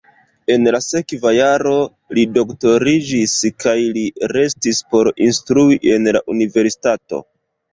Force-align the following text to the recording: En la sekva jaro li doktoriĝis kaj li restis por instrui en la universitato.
En 0.51 0.63
la 0.75 0.77
sekva 0.83 1.33
jaro 1.35 1.73
li 2.19 2.23
doktoriĝis 2.39 3.35
kaj 3.65 3.77
li 3.99 4.07
restis 4.35 4.83
por 4.95 5.11
instrui 5.29 5.79
en 5.95 6.15
la 6.19 6.25
universitato. 6.39 7.23